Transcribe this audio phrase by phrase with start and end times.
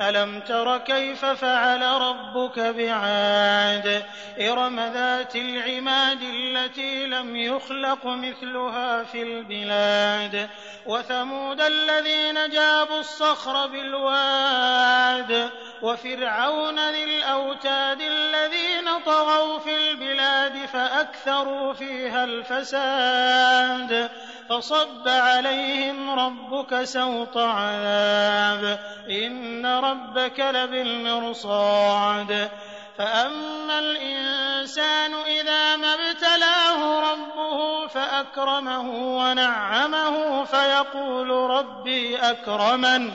[0.00, 4.02] ألم تر كيف فعل ربك بعاد؟
[4.40, 10.48] إرم ذات العماد التي لم يخلق مثلها في البلاد
[10.86, 15.50] وثمود الذين جابوا الصخر بالواد
[15.82, 24.10] وفرعون ذي الأوتاد الذين طغوا في البلاد فأكثروا فيها الفساد.
[24.48, 28.78] فصب عليهم ربك سوط عذاب.
[29.10, 32.48] إن ربك لبالمرصاد.
[32.98, 43.10] فأما الإنسان إذا ما ابتلاه ربه فأكرمه ونعمه فيقول ربي أكرمن.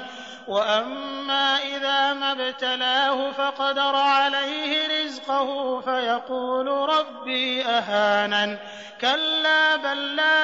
[0.48, 8.58] وأما إذا ما ابتلاه فقدر عليه رزقه فيقول ربي أهانن.
[9.02, 10.33] كلا بل لا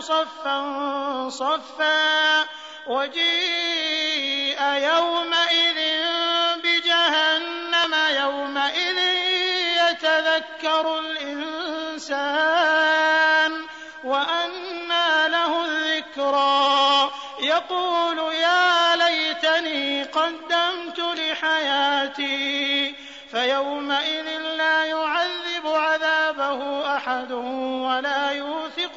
[0.00, 0.58] صفا
[1.28, 2.46] صفا
[2.86, 5.78] وجيء يومئذ
[6.64, 8.98] بجهنم يومئذ
[9.90, 12.28] يتذكر الإنسان
[14.04, 17.10] وأنى له الذكرى.
[17.40, 22.94] يقول يا ليتني قدمت لحياتي
[23.30, 28.32] فيومئذ لا يعذب عذابه أحد ولا